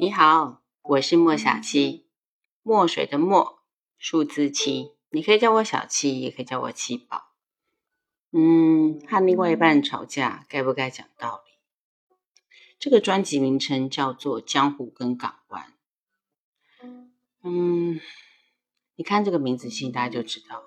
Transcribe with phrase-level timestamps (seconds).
[0.00, 2.06] 你好，我是莫小七，
[2.62, 3.64] 墨水的墨，
[3.98, 7.32] 数字七，你可以叫我小七，也可以叫我七宝。
[8.30, 11.52] 嗯，和另外一半吵架，该不该讲道理？
[12.78, 15.74] 这个专辑名称叫做《江湖跟港湾》。
[17.42, 18.00] 嗯，
[18.94, 20.62] 你看这个名字，其实大家就知道，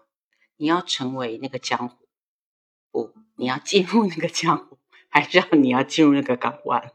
[0.57, 2.09] 你要成为那个江湖，
[2.91, 4.77] 不，你要进入那个江湖，
[5.07, 6.91] 还是要你要进入那个港湾？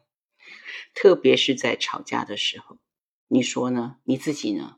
[0.95, 2.79] 特别是在吵架的时候，
[3.29, 3.97] 你说呢？
[4.05, 4.77] 你自己呢？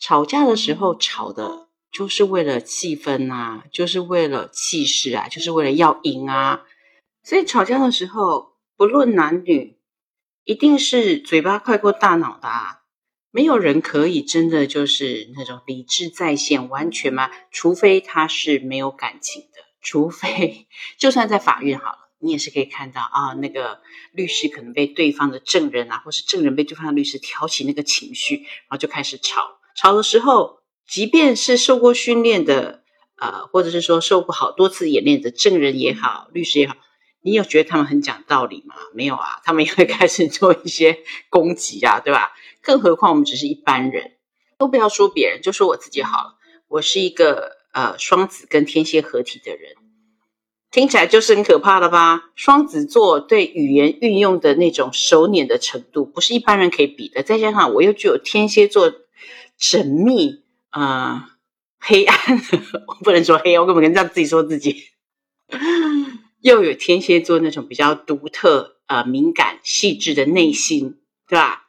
[0.00, 6.64] 吵架的时候吵的，就是为了气氛啊，就是为了气势啊，就是为了要赢啊。
[7.22, 9.78] 所以吵架的时候，不论男女，
[10.44, 12.80] 一定是嘴巴快过大脑的啊。
[13.30, 17.30] 没有人可以真的就是那种理智在线，完全吗？
[17.50, 22.03] 除非他是没有感情的，除非 就算在法院好了。
[22.24, 29.58] 你也是可以看到啊，那个律师可能被对方的证人啊，或是证人被对方的律师挑起那个情绪，然后就开始吵。
[29.76, 32.82] 吵的时候，即便是受过训练的，
[33.16, 36.76] 呃，或者是说受过好多次演练的证人也好，律师也好，
[37.20, 38.74] 你有觉得他们很讲道理吗？
[38.94, 42.32] 没有啊，他们也会开始做一些攻击啊，对吧？
[42.62, 44.12] 更何况我们只是一般人，
[44.56, 46.38] 都不要说别人，就说我自己好了。
[46.68, 49.74] 我是一个呃双子跟天蝎合体的人。
[50.74, 52.32] 听起来就是很可怕的吧？
[52.34, 57.22] 双子座对语言运用的那种熟稔的程度，不是一般人可以比的。
[57.22, 58.92] 再加上我又具有天蝎座
[59.56, 61.28] 缜密啊
[61.78, 62.16] 黑暗，
[62.88, 64.86] 我不能说黑暗，我根本跟这样自己说自己，
[66.40, 70.98] 又有天蝎座那种比较独特、呃敏感、细致的内心，
[71.28, 71.68] 对吧？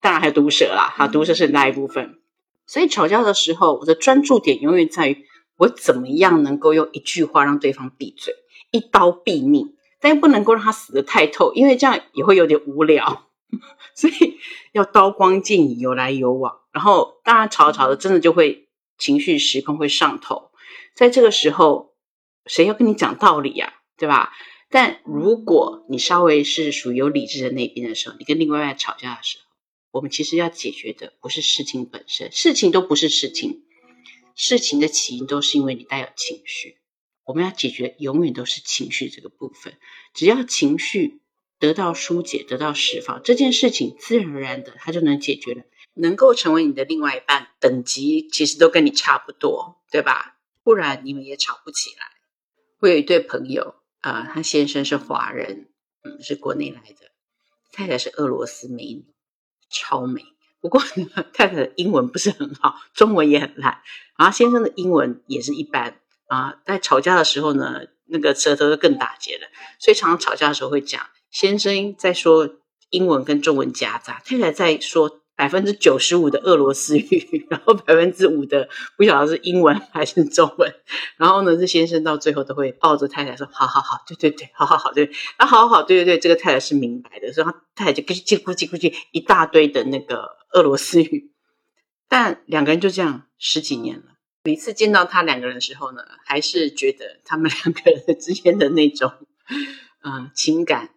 [0.00, 2.18] 当然还有毒舌啦，哈，毒舌是很大一部分。
[2.66, 5.29] 所以吵架的时候，我的专注点永远在于。
[5.60, 8.34] 我怎么样能够用一句话让对方闭嘴，
[8.70, 9.76] 一刀毙命？
[10.00, 13.26] 但又不能够让他死得太透，因为这样也会有点无聊。
[13.94, 14.38] 所以
[14.72, 16.60] 要刀光剑影，有来有往。
[16.72, 20.50] 然后当然吵吵着，真的就会情绪失控，会上头。
[20.94, 21.94] 在这个时候，
[22.46, 23.74] 谁要跟你讲道理呀？
[23.98, 24.32] 对吧？
[24.70, 29.44] 但如果你稍微是属于有理智的那边的时候，你跟另外一半吵架的时候，
[29.90, 33.64] 我们其实要解决的不是事情本身，事情都不是事情。
[34.42, 36.78] 事情的起因都是因为你带有情绪，
[37.24, 39.76] 我们要解决永远都是情绪这个部分。
[40.14, 41.20] 只要情绪
[41.58, 45.64] 得到疏解、得到释放，这件事情自然而然的它就能解决了。
[45.92, 50.38] 能够成为你的另外一半，等级其实都跟你差不多，对吧？
[50.62, 52.06] 不然你们也吵不起来。
[52.78, 55.68] 我有一对朋友啊，他先生是华人，
[56.02, 57.12] 嗯，是国内来的，
[57.72, 59.04] 太太是俄罗斯美女，
[59.68, 60.22] 超美。
[60.60, 63.80] 不过呢太太的英文不是很好，中文也很烂，
[64.18, 65.96] 然后先生的英文也是一般
[66.28, 66.56] 啊。
[66.64, 71.00] 在吵架的时候呢，那个舌头就更打结了，所以常常吵架的时候会讲，
[71.30, 72.48] 先生在说
[72.90, 75.19] 英文跟中文夹杂，太太在说。
[75.40, 78.68] 百分之九十五的俄罗斯语，然后百分之五的
[78.98, 80.70] 不晓得是英文还是中文。
[81.16, 91.32] 然后呢，这先生到最后都会抱着太太说：“好好好，对对对，好好好，对，啊，好好好，对对对。”这个太太是明白的，所以他太太就叽叽咕叽咕叽一大堆的那个俄罗斯语。
[92.06, 99.10] 但两个人就这样十几年了，每次见到他两个人的时候呢，还是觉得他们两个人之间的那种
[100.04, 100.90] 嗯情感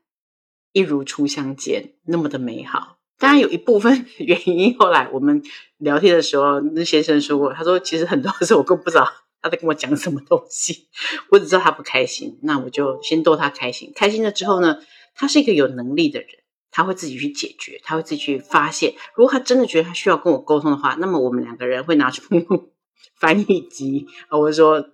[0.73, 2.97] 一如初相见，那么的美好。
[3.19, 5.41] 当然有一部分 原因，后来我们
[5.78, 9.07] 聊天的时候，那先生说过，他说其实很多时候我都不知道
[9.41, 10.88] 他在跟我讲什么东西，
[11.29, 13.91] 我只知道他不开心，那我就先逗他开心。
[13.96, 14.79] 开心了之后呢，
[15.16, 16.29] 他是一个有能力的人，
[16.72, 18.94] 他会自己去解决，他会自己去发现。
[19.16, 22.23] 如果他真的觉得他需要跟我沟通的话，那么我们两个人会拿出
[23.16, 24.90] 翻译机啊，或者说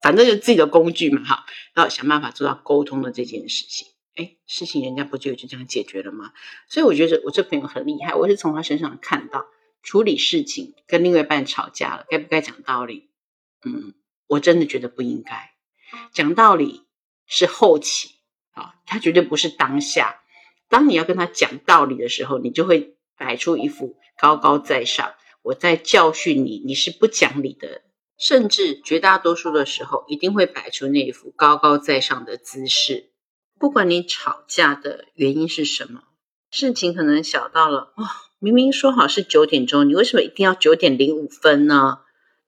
[0.00, 1.44] 反正就自己的工具嘛，哈，
[1.74, 3.86] 然后想办法做到沟通的这件事情。
[4.16, 6.32] 哎，事情人家不就就这样解决了吗？
[6.68, 9.46] 所以我觉得我这朋友很厉害，我是从他身上看到
[9.82, 13.10] 处理事情，跟另外一半吵架了，该不该讲道理？
[13.64, 13.94] 嗯，
[14.26, 15.52] 我真的觉得不应该
[16.12, 16.86] 讲道理，
[17.26, 18.10] 是后期
[18.52, 20.22] 啊，他绝对不是当下。
[20.68, 27.82] 当你要跟他讲道理的时候，你就会摆出一副高高在上，我在教训你，你是不讲理的，
[28.18, 33.09] 甚至绝大多数的时候，一定会摆出那一副高高在上的姿势。
[33.60, 36.00] 不管你吵架的原因是什么，
[36.50, 38.08] 事情可能小到了哦，
[38.38, 41.98] 明明说好是九点钟，你为什么一定要九点零五分呢？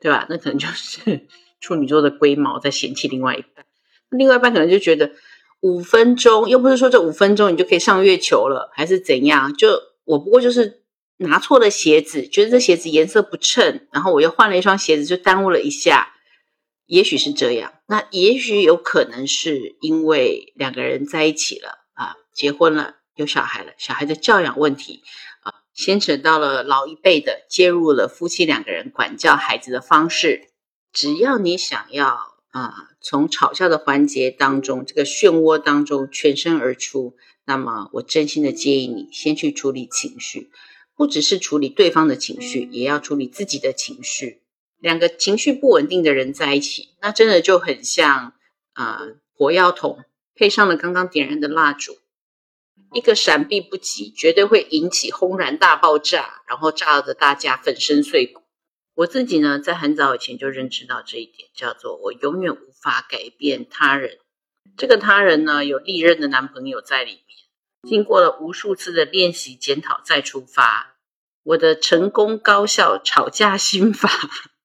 [0.00, 0.26] 对吧？
[0.30, 1.28] 那可能就是
[1.60, 3.66] 处女座的龟毛在嫌弃另外一半，
[4.08, 5.12] 另外一半可能就觉得
[5.60, 9.54] 五分钟又不是说这五分钟你就可以上月球了，还是怎样？
[9.54, 9.68] 就
[10.04, 10.82] 我不过就是
[11.18, 16.14] 拿错了鞋子，觉得这鞋子颜色不衬，然后我又换了一双鞋子，就耽误了一下。
[16.86, 25.02] 也许是这样，那也许有可能是因为两个人在一起了啊，结婚了，有小孩了，小孩的教养问题
[25.42, 30.48] 啊，牵扯到了老一辈的，介入了夫妻两个人管教孩子的方式。
[30.90, 40.50] 只要你想要啊，从吵架的环节当中，这个漩涡当中全身而出，那么我真心的建议你先去处理情绪，
[40.96, 44.41] 不只是处理对方的情绪，也要处理自己的情绪。
[44.82, 48.34] 两个情绪不稳定的人在一起，那真的就很像
[48.72, 49.00] 啊，
[49.32, 51.98] 火药桶配上了刚刚点燃的蜡烛。
[52.92, 58.42] 一个闪避不及，绝对会引起轰然大爆炸，然后炸得大家粉身碎骨。
[58.94, 64.18] 我自己呢，在很早以前就认知到这一点，叫做我永远无法改变他人。
[64.76, 70.96] 这个他人呢，有历任的男朋友在里面，经过了无数次的练习、检讨再出发。
[71.44, 74.10] 我的成功高效吵架心法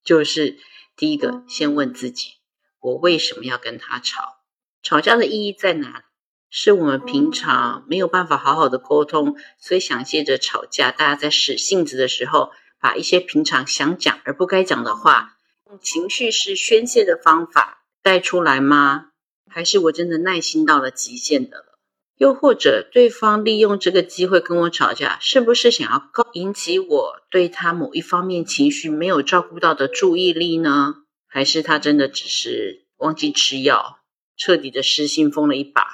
[0.08, 0.58] 就是：
[0.96, 2.36] 第一个，先问自己，
[2.80, 4.38] 我为什么要跟他吵？
[4.82, 6.06] 吵架的意义在哪？
[6.50, 19.10] 是我们平常没有办法好好的沟通，所以想借着吵架，大家在使性子的时候，把一些平常想讲而不该讲的话，用情绪式宣泄的方法带出来吗？
[19.50, 21.77] 还是我真的耐心到了极限的了？
[22.18, 30.96] 又或者对方利用这个机会跟我吵架，是不是想要引起我对他某一方面情绪没有照顾到的注意力呢？
[31.28, 34.00] 还是他真的只是忘记吃药，
[34.36, 35.86] 彻底的失心疯了一把？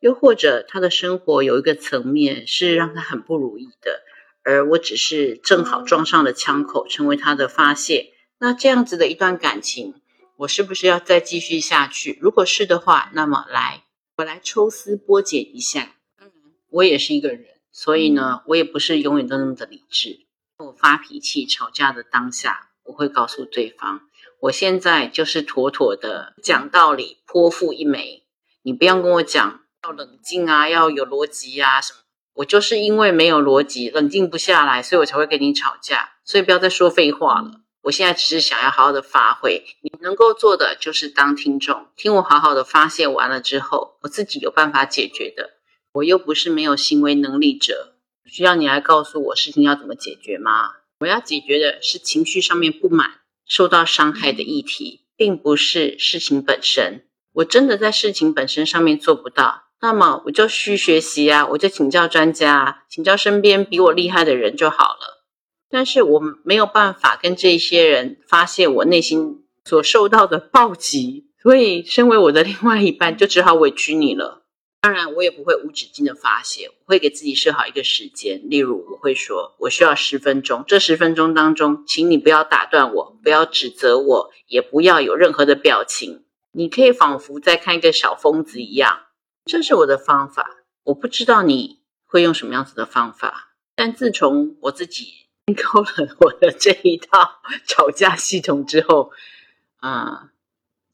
[0.00, 4.00] 又或者他的生活有一个层面是让他很不如意的，
[4.42, 8.14] 而我只是正好撞上了枪口，成为他的发泄。
[8.38, 9.94] 那这样子的一段感情，
[10.38, 12.18] 我是不是要再继续下去？
[12.20, 13.84] 如果是的话，那么来，
[14.20, 15.94] 我来抽丝剥茧一下。
[16.68, 20.26] 我也是一个人，所以呢，我也不是永远都那么的理智。
[20.58, 24.02] 我发脾气、吵架的当下，我会告诉对方，
[24.40, 28.24] 我现在就是妥妥的讲道理，泼妇一枚。
[28.62, 29.62] 你不要跟我讲。
[29.82, 32.00] 要冷静啊，要有逻辑啊，什么？
[32.34, 36.10] 我就是因为没有逻辑，冷静不下来，所以我才会跟你吵架。
[36.22, 37.62] 所以不要再说废话了。
[37.82, 45.50] 我现在只是想要好好的发挥，你能够做的就是当听众，听我好好的发泄完了之后，我自己有办法解决的。
[45.92, 47.94] 我又不是没有行为能力者，
[48.26, 50.70] 需要你来告诉我事情要怎么解决吗？
[51.00, 57.06] 我要解决的是情绪上面不满、受到伤害的议题，并不是事情本身。
[57.32, 59.64] 我真的在事情本身上面做不到。
[59.80, 65.19] 那么我就需学习啊，我就请教专家，请教身边比我厉害的人就好了。
[65.70, 74.42] 但是我没有办法跟这些人发泄我内心所受到的暴击，所以身为我的另外一半，就只好委屈你了。
[74.82, 89.00] 当然，我也不会无止境的发泄，我会给自己设好一个时间，例如我会说，我需要十分钟，这十分钟当中，请你不要打断我，不要指责我，也不要有任何的表情，你可以仿佛在看一个小疯子一样。
[89.44, 90.50] 这是我的方法，
[90.84, 93.50] 我不知道你会用什么样子的方法。
[93.76, 95.19] 但自从我自己
[95.56, 99.12] 购了 我的这一套 吵架系统之后，
[99.80, 100.30] 啊，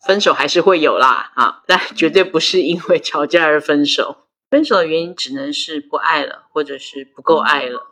[0.05, 4.25] 分手还是会有啦，啊，但绝对不是因为吵架而分手。
[4.49, 7.87] 分手的原因只能是不爱了，或者是不够爱了。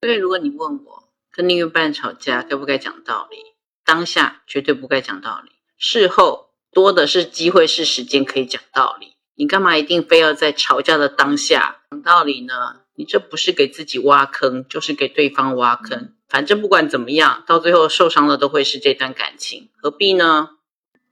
[0.00, 3.38] 所以，如果你问我跟另一半吵架该不该讲道理，
[3.84, 9.14] 当下绝对不该讲道理，事后多的是机会是时间可以讲道理。
[9.34, 12.82] 你干嘛一定非要在吵架的当下讲道理呢？
[12.96, 16.14] 你这不是给自己挖坑，就是给对方挖坑。
[16.28, 20.50] 反正不管怎么样，到最后受伤的都会是这段感情，何必呢？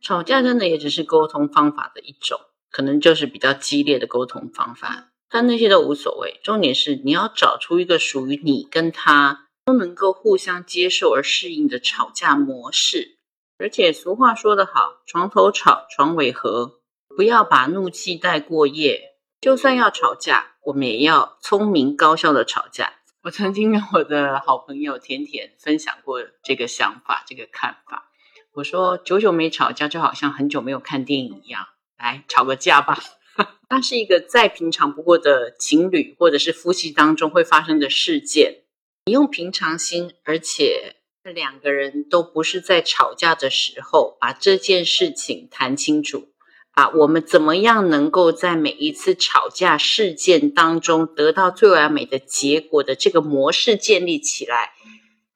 [0.01, 2.41] 吵架真的也只是沟通方法的一种，
[2.71, 6.41] 可能就是比较激烈的沟通方法，但那些都无所谓。
[6.43, 13.19] 重点是你要找出一个属于你跟他都能够互相接受而适应的吵架模式。
[13.59, 16.81] 而且俗话说得好，床头吵，床尾和。
[17.15, 19.12] 不要把怒气带过夜，
[19.43, 23.01] 就算要吵架，我们也要聪明高效的吵架。
[23.25, 28.09] 我曾经跟我的好朋友甜甜分享过这个想法、这个看法。
[28.53, 31.67] 我说，久久没吵架，就好像很久没有看电影一样。
[31.99, 32.97] 来吵个架吧，
[33.69, 38.63] 它是一个再平常不过的情侣或者是夫妻当中会发生的事件。
[39.07, 40.95] 你用平常心，而且
[41.25, 46.29] 两个人都不是在吵架的时候，把这件事情谈清楚。
[46.73, 54.73] 啊，我们怎么样能够在每一次吵架事件当中得到最完美的结果的这个模式建立起来？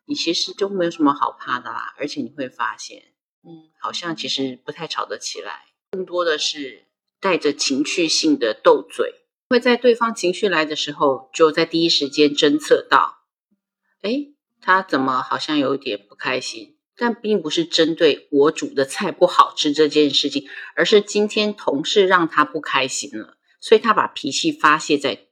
[0.06, 1.94] 你其实就没有什么好怕的啦。
[1.98, 3.02] 而且你会发现，
[3.44, 6.86] 嗯，好像其实不太吵得起来，更多的是
[7.20, 9.12] 带着情绪性的斗嘴，
[9.50, 13.18] 会在对方情绪来的时候，就在第一时间侦测到，
[14.00, 14.28] 哎，
[14.62, 16.75] 他怎么好像有点不开心。
[16.96, 25.26] 但并不是针对我煮的菜不好吃这件事情，而是今天同事让他不开心了，所以他把脾气发泄在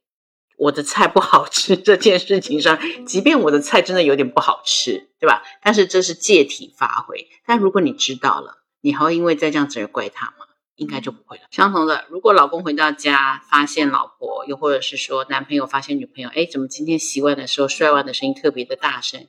[0.56, 5.42] 我的菜不好吃这件事情上，即便我的菜真的有点不好吃，对吧？
[5.62, 7.28] 但是这是借题发挥。
[7.44, 10.46] 但如果你知道了，你还会因为再这样子而怪他吗？
[10.76, 11.44] 应该就不会了。
[11.50, 19.26] 相同的，如果老公回到家发现老婆，又或者是说男朋友发现女朋友，哎，怎么今天洗碗的时候摔碗的声音特别的大声？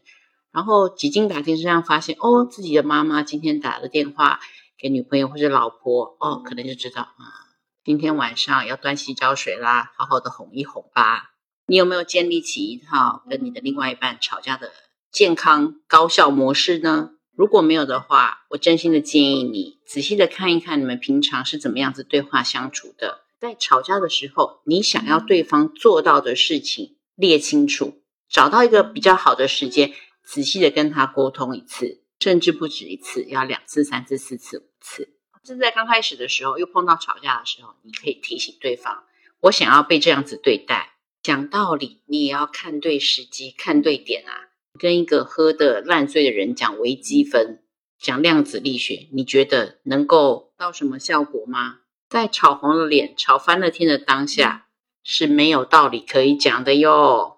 [0.56, 4.40] 然后几经打听之下发现，哦，自己的妈妈今天打了电话
[4.78, 7.52] 给女朋友或者老婆，哦，可能就知道啊，
[7.84, 11.32] 今天晚上要端洗脚水啦，好好的哄一哄吧。
[11.68, 14.72] 你有没有建立起一套跟你的另外一半吵架的
[15.12, 17.10] 健康高效模式呢？
[17.36, 23.26] 如果没有的话，我真心的建议你仔细的看一看你们平常是怎么样子对话相处的。
[23.42, 27.96] 在吵架的时候，你想要对方做到的事情列清楚，
[28.30, 29.92] 找到一个比较好的时间，
[30.26, 35.10] 仔细的跟他沟通一次，甚至不止一次，要两次、三次、四次、五次。
[35.44, 39.04] 正在刚开始的时候，又碰到吵架的时候，你可以提醒对方：
[39.42, 40.94] 我想要被这样子对待。
[41.22, 44.50] 讲道理，你也要看对时机，看对点啊。
[44.78, 47.64] 跟一个喝的烂醉的人讲微积分，
[47.98, 51.78] 讲量子力学，你觉得能够到什么效果吗？
[52.10, 54.68] 在吵红了脸、吵翻了天的当下，
[55.04, 57.35] 是没有道理可以讲的哟。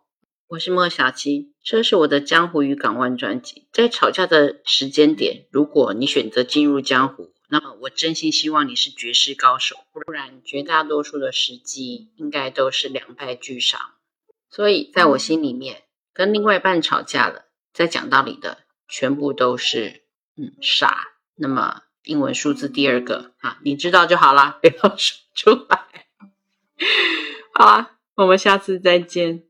[0.50, 3.68] 我是莫小七，这是我的江湖与港湾专辑。
[3.74, 13.77] 在吵架的时间点，如果你选择进入江湖，那么我真心希望你是绝世高手，不然绝大多数的时机应该都是两败俱伤。
[14.50, 15.84] 所以在我心里面。
[16.13, 20.01] 跟另外一半吵架了，在讲道理的全部都是
[20.36, 21.10] 嗯傻。
[21.36, 26.08] 那么英文数字第二个啊，你知道就好啦，不要说出来。
[27.54, 29.44] 好啊，我们下次再见。